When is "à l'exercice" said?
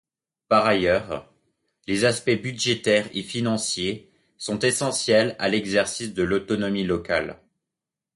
5.37-6.15